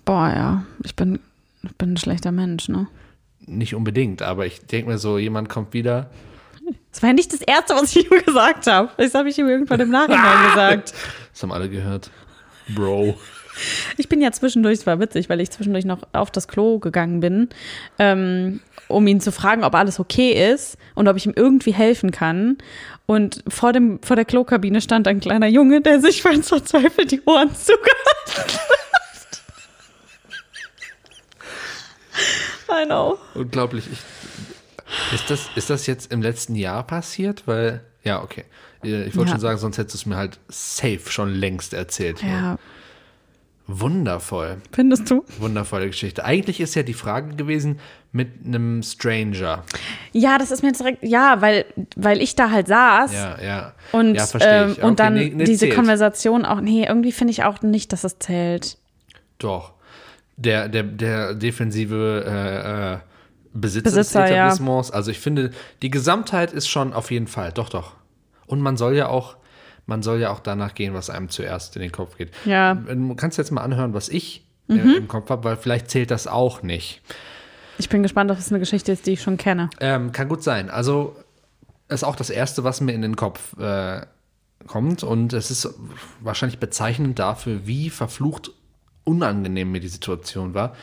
Boah, 0.03 0.29
ja. 0.29 0.65
Ich 0.83 0.95
bin, 0.95 1.19
ich 1.63 1.75
bin 1.75 1.93
ein 1.93 1.97
schlechter 1.97 2.31
Mensch, 2.31 2.67
ne? 2.69 2.87
Nicht 3.47 3.75
unbedingt, 3.75 4.21
aber 4.21 4.45
ich 4.45 4.65
denke 4.65 4.91
mir 4.91 4.97
so, 4.97 5.17
jemand 5.17 5.49
kommt 5.49 5.73
wieder. 5.73 6.09
Das 6.91 7.01
war 7.01 7.09
ja 7.09 7.13
nicht 7.13 7.31
das 7.31 7.41
Erste, 7.41 7.75
was 7.75 7.95
ich 7.95 8.11
ihm 8.11 8.23
gesagt 8.25 8.67
habe. 8.67 8.89
Das 8.97 9.13
habe 9.13 9.29
ich 9.29 9.37
ihm 9.37 9.47
irgendwann 9.47 9.79
im 9.79 9.89
Nachhinein 9.89 10.47
gesagt. 10.49 10.93
Das 11.31 11.43
haben 11.43 11.51
alle 11.51 11.69
gehört. 11.69 12.09
Bro. 12.73 13.17
Ich 13.97 14.09
bin 14.09 14.21
ja 14.21 14.31
zwischendurch, 14.31 14.79
es 14.79 14.85
war 14.88 15.00
witzig, 15.00 15.29
weil 15.29 15.39
ich 15.41 15.50
zwischendurch 15.51 15.85
noch 15.85 16.00
auf 16.13 16.31
das 16.31 16.47
Klo 16.47 16.79
gegangen 16.79 17.19
bin, 17.19 17.50
ähm, 18.00 18.59
um 18.88 19.07
ihn 19.07 19.21
zu 19.21 19.31
fragen, 19.31 19.63
ob 19.63 19.74
alles 19.75 20.00
okay 20.00 20.51
ist 20.53 20.77
und 20.93 21.07
ob 21.07 21.15
ich 21.17 21.25
ihm 21.25 21.33
irgendwie 21.35 21.74
helfen 21.74 22.12
kann. 22.12 22.57
Und 23.05 23.43
vor, 23.47 23.71
dem, 23.74 24.00
vor 24.01 24.15
der 24.15 24.25
Klokabine 24.25 24.81
stand 24.81 25.07
ein 25.07 25.19
kleiner 25.19 25.47
Junge, 25.47 25.81
der 25.81 26.00
sich 26.01 26.21
ganz 26.24 26.50
verzweifelt 26.50 27.12
die 27.12 27.21
Ohren 27.25 27.53
zugehalten 27.55 28.33
hat. 28.38 28.59
I 32.69 32.85
know. 32.85 33.17
Unglaublich. 33.33 33.85
Ich, 33.91 34.00
ist, 35.13 35.29
das, 35.29 35.50
ist 35.55 35.69
das 35.69 35.88
jetzt 35.88 36.12
im 36.12 36.21
letzten 36.21 36.55
Jahr 36.55 36.85
passiert? 36.85 37.43
Weil, 37.45 37.81
ja, 38.03 38.21
okay. 38.24 38.45
Ich 38.83 39.15
wollte 39.15 39.19
Ja. 39.19 39.27
schon 39.35 39.39
sagen, 39.39 39.57
sonst 39.57 39.77
hättest 39.77 39.95
du 39.95 39.97
es 40.00 40.05
mir 40.05 40.15
halt 40.17 40.39
safe 40.47 41.01
schon 41.09 41.33
längst 41.33 41.74
erzählt. 41.74 42.21
Ja, 42.21 42.57
Wundervoll. 43.67 44.57
findest 44.72 45.10
du? 45.10 45.25
Wundervolle 45.39 45.88
Geschichte. 45.88 46.24
Eigentlich 46.24 46.62
ist 46.62 46.75
ja 46.75 46.84
die 46.84 46.93
Frage 46.93 47.36
gewesen 47.36 47.79
mit 48.12 48.45
einem 48.45 48.84
Stranger. 48.84 49.63
Ja, 50.13 50.38
das 50.38 50.51
ist 50.51 50.62
mir 50.62 50.72
direkt, 50.72 51.03
ja, 51.03 51.41
weil, 51.41 51.65
weil 51.95 52.22
ich 52.22 52.36
da 52.36 52.51
halt 52.51 52.67
saß 52.67 53.12
Ja, 53.13 53.41
ja. 53.41 53.74
und, 53.91 54.15
ja, 54.15 54.25
verstehe 54.25 54.67
ich. 54.72 54.77
ähm, 54.77 54.84
und 54.84 54.91
Okay, 54.91 54.95
dann 54.98 55.13
nee, 55.15 55.31
nee, 55.34 55.43
diese 55.45 55.65
zählt. 55.65 55.75
Konversation 55.75 56.45
auch, 56.45 56.62
nee, 56.62 56.86
irgendwie 56.86 57.12
finde 57.12 57.31
ich 57.31 57.43
auch 57.43 57.62
nicht, 57.63 57.91
dass 57.91 58.03
es 58.03 58.19
zählt. 58.19 58.77
Doch. 59.39 59.74
der, 60.38 60.69
der, 60.69 60.84
der 60.84 61.34
defensive 61.34 62.24
äh, 62.27 62.93
äh, 62.93 62.98
Besitzer, 63.53 63.84
Besitzer, 63.89 64.22
des 64.22 64.29
ja. 64.31 64.36
Etablissements. 64.48 64.91
Also 64.91 65.12
ich 65.12 65.19
finde, 65.19 65.51
die 65.81 65.89
Gesamtheit 65.89 66.51
ist 66.53 66.67
schon 66.67 66.93
auf 66.93 67.10
jeden 67.10 67.27
Fall, 67.27 67.51
doch, 67.53 67.69
doch. 67.69 67.93
Und 68.45 68.60
man 68.62 68.77
soll 68.77 68.95
ja 68.95 69.07
auch, 69.07 69.38
man 69.86 70.04
soll 70.04 70.20
ja 70.20 70.32
auch 70.32 70.39
danach 70.39 70.74
gehen, 70.74 70.94
was 70.94 71.10
einem 71.10 71.30
zuerst 71.30 71.75
in 71.75 71.82
den 71.82 71.92
Kopf 71.92 72.18
geht. 72.18 72.32
Ja. 72.46 72.75
Mhm. 72.75 73.10
Du 73.10 73.15
kannst 73.15 73.38
jetzt 73.38 73.51
mal 73.51 73.62
anhören, 73.62 73.94
was 73.94 74.10
ich 74.10 74.46
äh, 74.70 74.74
im 74.74 75.08
Kopf 75.08 75.30
habe, 75.30 75.44
weil 75.44 75.58
vielleicht 75.58 75.89
zählt 75.89 76.12
das 76.12 76.27
auch 76.27 76.63
nicht. 76.63 77.01
Ich 77.77 77.89
bin 77.89 78.04
gespannt, 78.04 78.32
ob 78.32 78.38
es 78.38 78.50
eine 78.50 78.60
Geschichte 78.60 78.92
ist, 78.92 79.06
die 79.06 79.12
ich 79.12 79.22
schon 79.22 79.38
kenne. 79.38 79.70
Ähm, 79.80 80.12
kann 80.12 80.30
gut 80.30 80.44
sein. 80.44 80.70
Also 80.70 81.15
ist 81.89 82.04
auch 82.04 82.15
das 82.15 82.30
Erste, 82.30 82.63
was 82.63 82.82
mir 82.82 82.94
in 82.94 83.01
den 83.01 83.15
Kopf 83.15 83.58
äh, 83.60 84.01
kommt. 84.68 85.04
Und 85.04 85.34
es 85.34 85.51
ist 85.51 85.74
wahrscheinlich 86.22 86.60
bezeichnend 86.60 87.20
dafür, 87.20 87.68
wie 87.68 87.89
verflucht 87.89 88.51
unangenehm 89.04 89.72
mir 89.72 89.82
die 89.82 89.88
Situation 89.88 90.54
war. 90.54 90.75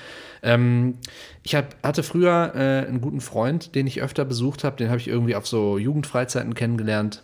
Ähm, 0.43 0.99
ich 1.43 1.55
hab, 1.55 1.75
hatte 1.83 2.03
früher 2.03 2.53
äh, 2.55 2.87
einen 2.87 3.01
guten 3.01 3.21
Freund, 3.21 3.75
den 3.75 3.87
ich 3.87 4.01
öfter 4.01 4.25
besucht 4.25 4.63
habe. 4.65 4.77
Den 4.77 4.89
habe 4.89 4.99
ich 4.99 5.09
irgendwie 5.09 5.35
auf 5.35 5.47
so 5.47 5.79
Jugendfreizeiten 5.79 6.55
kennengelernt. 6.55 7.23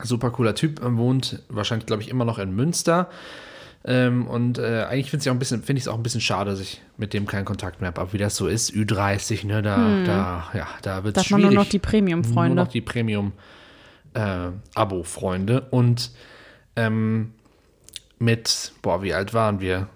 Super 0.00 0.30
cooler 0.30 0.54
Typ, 0.54 0.82
äh, 0.82 0.96
wohnt 0.96 1.42
wahrscheinlich, 1.48 1.86
glaube 1.86 2.02
ich, 2.02 2.08
immer 2.08 2.24
noch 2.24 2.38
in 2.38 2.54
Münster. 2.54 3.10
Ähm, 3.84 4.28
und 4.28 4.58
äh, 4.58 4.84
eigentlich 4.84 5.10
finde 5.10 5.22
ich 5.22 5.26
es 5.26 5.30
auch 5.30 5.34
ein 5.34 5.40
bisschen, 5.40 5.62
finde 5.62 5.78
ich 5.78 5.84
es 5.84 5.88
auch 5.88 5.96
ein 5.96 6.04
bisschen 6.04 6.20
schade, 6.20 6.50
dass 6.50 6.60
ich 6.60 6.82
mit 6.96 7.14
dem 7.14 7.26
keinen 7.26 7.44
Kontakt 7.44 7.80
mehr 7.80 7.88
habe. 7.88 8.00
Aber 8.00 8.12
wie 8.12 8.18
das 8.18 8.36
so 8.36 8.46
ist, 8.46 8.72
Ü30, 8.72 9.44
ne, 9.46 9.60
da, 9.60 10.04
da, 10.04 10.44
ja, 10.54 10.68
da 10.82 11.02
wird 11.04 11.16
es 11.16 11.26
schwierig. 11.26 11.46
nur 11.46 11.52
noch 11.52 11.68
die 11.68 11.80
Premium-Freunde. 11.80 12.54
Nur 12.54 12.64
noch 12.64 12.70
die 12.70 12.80
Premium-Abo-Freunde. 12.80 15.66
und 15.70 16.12
ähm, 16.76 17.32
mit, 18.18 18.72
boah, 18.82 19.02
wie 19.02 19.12
alt 19.12 19.34
waren 19.34 19.60
wir? 19.60 19.88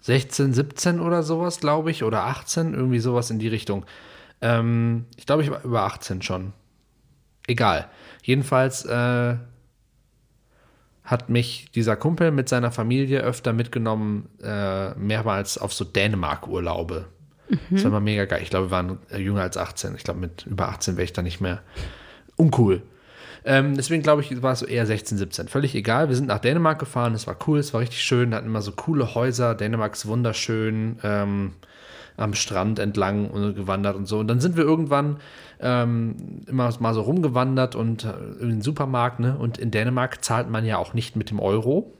16, 0.00 0.54
17 0.54 1.00
oder 1.00 1.22
sowas, 1.22 1.60
glaube 1.60 1.90
ich, 1.90 2.02
oder 2.02 2.24
18, 2.24 2.72
irgendwie 2.72 2.98
sowas 2.98 3.30
in 3.30 3.38
die 3.38 3.48
Richtung. 3.48 3.84
Ähm, 4.40 5.04
ich 5.16 5.26
glaube, 5.26 5.42
ich 5.42 5.50
war 5.50 5.62
über 5.64 5.82
18 5.82 6.22
schon. 6.22 6.54
Egal. 7.48 7.88
Jedenfalls 8.22 8.84
äh, 8.84 9.34
hat 11.02 11.28
mich 11.28 11.70
dieser 11.74 11.96
Kumpel 11.96 12.30
mit 12.30 12.48
seiner 12.48 12.70
Familie 12.70 13.20
öfter 13.20 13.52
mitgenommen, 13.52 14.28
äh, 14.42 14.94
mehrmals 14.94 15.58
auf 15.58 15.72
so 15.72 15.84
Dänemark-Urlaube. 15.84 17.06
Das 17.70 17.82
war 17.82 17.88
immer 17.88 18.00
mega 18.00 18.26
geil. 18.26 18.40
Ich 18.42 18.50
glaube, 18.50 18.66
wir 18.66 18.70
waren 18.70 18.98
äh, 19.10 19.18
jünger 19.18 19.40
als 19.40 19.56
18. 19.56 19.94
Ich 19.96 20.04
glaube, 20.04 20.20
mit 20.20 20.44
über 20.46 20.68
18 20.68 20.96
wäre 20.96 21.04
ich 21.04 21.14
da 21.14 21.22
nicht 21.22 21.40
mehr 21.40 21.62
uncool. 22.36 22.82
Ähm, 23.44 23.74
deswegen 23.74 24.02
glaube 24.02 24.20
ich, 24.20 24.42
war 24.42 24.52
es 24.52 24.58
so 24.58 24.66
eher 24.66 24.84
16, 24.84 25.16
17. 25.16 25.48
Völlig 25.48 25.74
egal. 25.74 26.08
Wir 26.08 26.16
sind 26.16 26.26
nach 26.26 26.40
Dänemark 26.40 26.78
gefahren. 26.78 27.14
Es 27.14 27.26
war 27.26 27.36
cool, 27.46 27.58
es 27.58 27.72
war 27.72 27.80
richtig 27.80 28.02
schön. 28.02 28.34
Hatten 28.34 28.46
immer 28.46 28.60
so 28.60 28.72
coole 28.72 29.14
Häuser. 29.14 29.54
Dänemark 29.54 29.94
ist 29.94 30.06
wunderschön. 30.06 30.98
Ähm, 31.02 31.52
am 32.18 32.34
Strand 32.34 32.78
entlang 32.78 33.30
und 33.30 33.54
gewandert 33.54 33.96
und 33.96 34.06
so. 34.06 34.18
Und 34.18 34.28
dann 34.28 34.40
sind 34.40 34.56
wir 34.56 34.64
irgendwann 34.64 35.18
ähm, 35.60 36.42
immer 36.46 36.72
mal 36.80 36.94
so 36.94 37.02
rumgewandert 37.02 37.74
und 37.74 38.04
äh, 38.04 38.12
in 38.40 38.48
den 38.48 38.62
Supermarkt. 38.62 39.20
Ne? 39.20 39.36
Und 39.38 39.58
in 39.58 39.70
Dänemark 39.70 40.24
zahlt 40.24 40.50
man 40.50 40.66
ja 40.66 40.78
auch 40.78 40.94
nicht 40.94 41.16
mit 41.16 41.30
dem 41.30 41.38
Euro, 41.38 41.94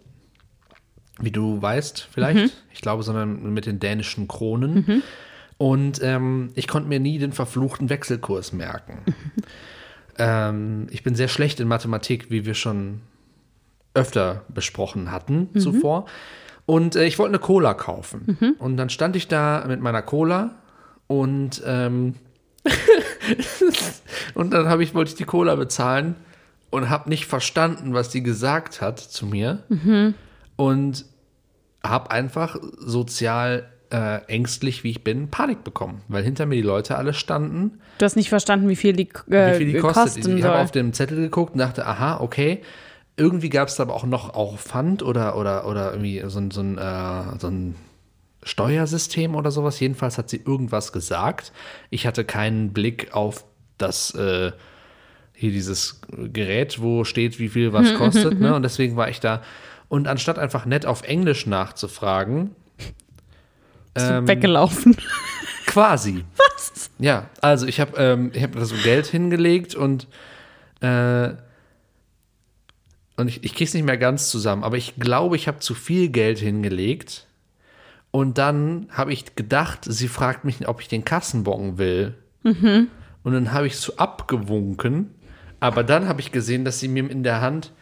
wie 1.21 1.31
du 1.31 1.61
weißt 1.63 2.09
vielleicht. 2.11 2.39
Ich 2.73 2.81
glaube, 2.81 3.03
sondern 3.03 3.53
mit 3.53 3.67
den 3.67 3.81
dänischen 3.81 4.29
Kronen. 4.29 4.85
Und 5.57 6.01
ähm, 6.03 6.51
ich 6.55 6.69
konnte 6.69 6.89
mir 6.89 7.01
nie 7.01 7.19
den 7.19 7.33
verfluchten 7.33 7.91
Wechselkurs 7.91 8.53
merken. 8.53 8.99
ähm, 10.19 10.87
ich 10.91 11.03
bin 11.03 11.15
sehr 11.15 11.29
schlecht 11.29 11.59
in 11.61 11.69
Mathematik, 11.69 12.31
wie 12.31 12.45
wir 12.47 12.55
schon 12.55 13.01
öfter 13.95 14.45
besprochen 14.49 15.11
hatten 15.11 15.49
zuvor. 15.59 16.07
Und 16.69 16.97
äh, 16.97 17.07
ich 17.07 17.19
wollte 17.19 17.31
eine 17.31 17.39
Cola 17.39 17.73
kaufen. 17.73 18.37
Und 18.59 18.77
dann 18.77 18.91
stand 18.91 19.17
ich 19.17 19.27
da 19.27 19.65
mit 19.67 19.81
meiner 19.81 20.03
Cola 20.03 20.51
und, 21.07 21.63
ähm, 21.65 22.15
und 24.35 24.53
dann 24.53 24.69
habe 24.69 24.83
ich, 24.83 24.95
wollte 24.95 25.13
ich 25.13 25.15
die 25.15 25.25
Cola 25.25 25.55
bezahlen 25.55 26.15
und 26.69 26.91
habe 26.91 27.09
nicht 27.09 27.25
verstanden, 27.25 27.95
was 27.95 28.11
die 28.11 28.23
gesagt 28.23 28.83
hat 28.83 28.99
zu 29.01 29.25
mir. 29.25 29.63
Und 30.57 31.07
habe 31.83 32.11
einfach 32.11 32.57
sozial 32.77 33.71
äh, 33.91 34.21
ängstlich, 34.27 34.85
wie 34.85 34.91
ich 34.91 35.03
bin, 35.03 35.31
Panik 35.31 35.65
bekommen, 35.65 36.03
weil 36.09 36.23
hinter 36.23 36.45
mir 36.45 36.57
die 36.57 36.61
Leute 36.63 36.99
alle 36.99 37.15
standen 37.15 37.81
Du 37.97 38.05
hast 38.05 38.17
nicht 38.17 38.29
verstanden, 38.29 38.69
wie 38.69 38.77
viel 38.77 38.93
die, 38.93 39.09
äh, 39.31 39.55
wie 39.55 39.57
viel 39.57 39.73
die 39.73 39.79
kostet. 39.79 40.03
kosten 40.03 40.37
ich 40.37 40.45
habe 40.45 40.57
soll. 40.57 40.65
auf 40.65 40.71
dem 40.73 40.93
Zettel 40.93 41.17
geguckt 41.17 41.55
und 41.55 41.61
dachte, 41.61 41.87
aha, 41.87 42.21
okay. 42.21 42.61
Irgendwie 43.19 43.49
gab 43.51 43.69
es 43.69 43.77
da 43.77 43.83
aber 43.83 43.95
auch 43.95 44.05
noch 44.05 44.35
auch 44.35 44.57
Pfand 44.59 45.03
oder, 45.03 45.37
oder, 45.37 45.67
oder 45.67 45.91
irgendwie 45.93 46.23
so, 46.27 46.39
ein- 46.39 46.51
so, 46.51 46.61
ein, 46.63 46.79
äh, 46.79 47.39
so 47.39 47.49
ein 47.49 47.75
Steuersystem 48.43 49.35
oder 49.35 49.51
sowas. 49.51 49.79
Jedenfalls 49.81 50.17
hat 50.19 50.31
sie 50.31 50.37
irgendwas 50.45 50.93
gesagt. 50.93 51.53
Ich 51.91 52.07
hatte 52.07 52.25
keinen 52.25 52.73
Blick 52.73 53.13
auf 53.15 53.45
das 53.77 54.15
äh, 54.15 54.53
hier 55.35 55.51
dieses 55.53 56.01
Gerät, 56.33 56.81
wo 56.81 57.05
steht, 57.05 57.39
wie 57.39 57.49
viel 57.49 57.73
was 57.73 57.95
kostet. 57.95 58.41
ne? 58.41 58.55
Und 58.57 58.63
deswegen 58.63 58.97
war 58.97 59.09
ich 59.09 59.21
da. 59.21 59.43
Und 59.89 60.07
anstatt 60.09 60.39
einfach 60.39 60.65
nett 60.67 60.87
auf 60.87 61.03
Englisch 61.03 61.47
nachzufragen, 61.47 62.55
ähm, 63.95 64.29
weggelaufen. 64.29 64.97
Quasi. 65.67 66.25
Was? 66.37 66.91
Ja, 66.99 67.27
also 67.41 67.67
ich 67.67 67.81
habe 67.81 67.97
ähm, 67.97 68.31
ich 68.35 68.43
hab 68.43 68.53
da 68.53 68.65
so 68.65 68.75
Geld 68.83 69.07
hingelegt 69.07 69.75
und 69.75 70.07
äh, 70.81 71.31
und 73.19 73.27
ich, 73.29 73.43
ich 73.43 73.55
krieg's 73.55 73.75
nicht 73.75 73.85
mehr 73.85 73.99
ganz 73.99 74.31
zusammen, 74.31 74.63
aber 74.63 74.77
ich 74.77 74.95
glaube, 74.97 75.35
ich 75.35 75.49
habe 75.49 75.59
zu 75.59 75.75
viel 75.75 76.09
Geld 76.09 76.39
hingelegt. 76.39 77.27
Und 78.13 78.39
dann 78.39 78.87
habe 78.91 79.13
ich 79.13 79.35
gedacht, 79.35 79.81
sie 79.85 80.09
fragt 80.09 80.45
mich, 80.45 80.67
ob 80.69 80.81
ich 80.81 80.89
den 80.89 81.05
Kassenbon 81.05 81.79
will. 81.79 82.15
Mhm. 82.45 82.87
Und 83.25 83.33
dann 83.33 83.53
habe 83.53 83.67
ich 83.67 83.77
so 83.77 83.97
abgewunken. 83.97 85.15
Aber 85.61 85.83
dann 85.83 86.07
habe 86.09 86.21
ich 86.21 86.31
gesehen, 86.31 86.65
dass 86.65 86.79
sie 86.79 86.87
mir 86.87 87.11
in 87.11 87.25
der 87.25 87.41
Hand 87.41 87.73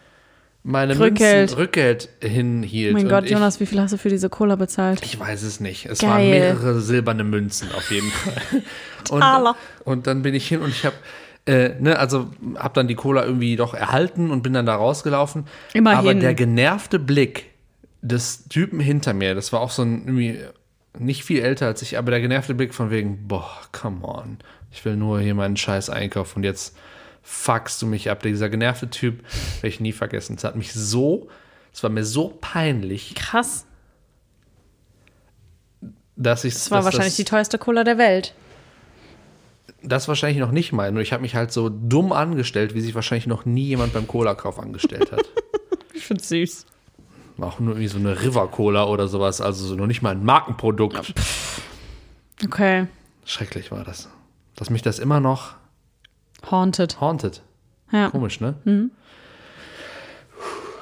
meine 0.62 0.98
Rückgeld. 0.98 1.50
Münzen, 1.50 1.58
Rückgeld 1.58 2.08
hinhielt. 2.20 2.94
mein 2.94 3.04
Und 3.04 3.10
Gott, 3.10 3.24
ich, 3.26 3.30
Jonas, 3.30 3.60
wie 3.60 3.66
viel 3.66 3.78
hast 3.78 3.92
du 3.92 3.98
für 3.98 4.08
diese 4.08 4.30
Cola 4.30 4.56
bezahlt? 4.56 5.04
ich 5.04 5.20
weiß 5.20 5.42
es 5.42 5.60
nicht. 5.60 5.84
Es 5.84 5.98
Geil. 5.98 6.10
waren 6.10 6.30
mehrere 6.30 6.80
silberne 6.80 7.24
Münzen 7.24 7.68
auf 7.72 7.90
jeden 7.90 8.10
Fall. 8.10 8.62
Und, 9.10 9.22
und 9.84 10.06
dann 10.08 10.22
bin 10.22 10.34
ich 10.34 10.48
hin 10.48 10.62
und 10.62 10.70
ich 10.70 10.84
habe, 10.84 10.96
äh, 11.46 11.70
ne, 11.80 11.98
also 11.98 12.30
habe 12.56 12.74
dann 12.74 12.88
die 12.88 12.96
Cola 12.96 13.24
irgendwie 13.24 13.56
doch 13.56 13.72
erhalten 13.72 14.30
und 14.30 14.42
bin 14.42 14.52
dann 14.52 14.66
da 14.66 14.74
rausgelaufen. 14.74 15.46
Immerhin. 15.72 15.98
Aber 15.98 16.14
der 16.14 16.34
genervte 16.34 16.98
Blick 16.98 17.50
des 18.02 18.48
Typen 18.48 18.80
hinter 18.80 19.14
mir, 19.14 19.34
das 19.34 19.52
war 19.52 19.60
auch 19.60 19.70
so 19.70 19.82
ein 19.82 20.06
irgendwie 20.06 20.40
nicht 20.98 21.24
viel 21.24 21.40
älter 21.40 21.66
als 21.66 21.82
ich, 21.82 21.98
aber 21.98 22.10
der 22.10 22.20
genervte 22.20 22.54
Blick 22.54 22.74
von 22.74 22.90
wegen, 22.90 23.28
boah, 23.28 23.50
come 23.72 24.04
on, 24.04 24.38
ich 24.72 24.84
will 24.84 24.96
nur 24.96 25.20
hier 25.20 25.34
meinen 25.34 25.56
Scheiß 25.56 25.90
einkaufen 25.90 26.38
und 26.38 26.44
jetzt 26.44 26.76
fuckst 27.22 27.82
du 27.82 27.86
mich 27.86 28.10
ab. 28.10 28.22
Dieser 28.22 28.48
genervte 28.48 28.88
Typ 28.88 29.22
werde 29.56 29.68
ich 29.68 29.80
nie 29.80 29.92
vergessen. 29.92 30.36
Es 30.36 30.44
hat 30.44 30.56
mich 30.56 30.72
so, 30.72 31.28
es 31.72 31.82
war 31.82 31.90
mir 31.90 32.04
so 32.04 32.36
peinlich, 32.40 33.14
Krass. 33.14 33.66
dass 36.16 36.44
ich 36.44 36.54
Das 36.54 36.70
war 36.70 36.84
wahrscheinlich 36.84 37.16
die 37.16 37.24
teuerste 37.24 37.58
Cola 37.58 37.84
der 37.84 37.98
Welt. 37.98 38.34
Das 39.86 40.08
wahrscheinlich 40.08 40.38
noch 40.38 40.50
nicht 40.50 40.72
mal. 40.72 40.90
Nur 40.90 41.00
ich 41.02 41.12
habe 41.12 41.22
mich 41.22 41.34
halt 41.36 41.52
so 41.52 41.68
dumm 41.68 42.12
angestellt, 42.12 42.74
wie 42.74 42.80
sich 42.80 42.94
wahrscheinlich 42.94 43.26
noch 43.26 43.44
nie 43.44 43.66
jemand 43.66 43.92
beim 43.92 44.06
Cola-Kauf 44.06 44.58
angestellt 44.58 45.12
hat. 45.12 45.24
Ich 45.94 46.04
find's 46.06 46.28
süß. 46.28 46.66
Auch 47.40 47.58
nur 47.58 47.70
irgendwie 47.70 47.88
so 47.88 47.98
eine 47.98 48.20
River 48.22 48.46
Cola 48.48 48.84
oder 48.84 49.08
sowas. 49.08 49.40
Also 49.40 49.66
so 49.66 49.74
noch 49.74 49.86
nicht 49.86 50.02
mal 50.02 50.10
ein 50.10 50.24
Markenprodukt. 50.24 51.14
Okay. 52.44 52.86
Schrecklich 53.24 53.72
war 53.72 53.82
das. 53.82 54.08
Dass 54.54 54.68
mich 54.70 54.82
das 54.82 54.98
immer 54.98 55.20
noch 55.20 55.54
Haunted. 56.50 57.00
haunted. 57.00 57.42
Ja. 57.90 58.10
Komisch, 58.10 58.40
ne? 58.40 58.54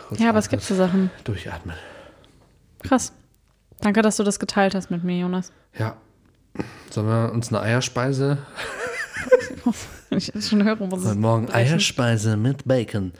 Kurz 0.08 0.20
Ja, 0.20 0.30
aber 0.30 0.40
es 0.40 0.48
gibt 0.48 0.62
so 0.62 0.74
Sachen. 0.74 1.10
Durchatmen. 1.22 1.76
Krass. 2.82 3.12
Danke, 3.80 4.02
dass 4.02 4.16
du 4.16 4.24
das 4.24 4.38
geteilt 4.38 4.74
hast 4.74 4.90
mit 4.90 5.04
mir, 5.04 5.18
Jonas. 5.18 5.52
Ja. 5.78 5.96
Sollen 6.90 7.06
wir 7.06 7.32
uns 7.32 7.48
eine 7.48 7.60
Eierspeise? 7.60 8.38
Ich 10.10 10.32
schon 10.46 10.62
höre, 10.62 10.80
es 10.80 11.04
Heute 11.04 11.18
Morgen 11.18 11.46
brechen. 11.46 11.72
Eierspeise 11.72 12.36
mit 12.36 12.66
Bacon. 12.66 13.12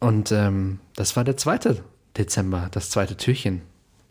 Und 0.00 0.32
ähm, 0.32 0.80
das 0.96 1.16
war 1.16 1.24
der 1.24 1.36
zweite 1.36 1.84
Dezember, 2.16 2.68
das 2.72 2.90
zweite 2.90 3.16
Türchen. 3.16 3.62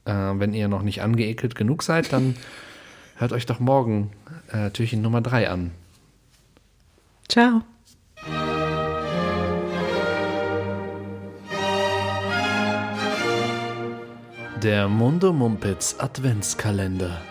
Äh, 0.05 0.13
wenn 0.13 0.53
ihr 0.53 0.67
noch 0.67 0.81
nicht 0.81 1.01
angeekelt 1.01 1.55
genug 1.55 1.83
seid, 1.83 2.13
dann 2.13 2.35
hört 3.15 3.33
euch 3.33 3.45
doch 3.45 3.59
morgen 3.59 4.11
äh, 4.51 4.69
Türchen 4.71 5.01
Nummer 5.01 5.21
3 5.21 5.49
an. 5.49 5.71
Ciao. 7.27 7.61
Der 14.61 14.87
Mundo 14.87 15.33
Mumpitz 15.33 15.95
Adventskalender. 15.99 17.21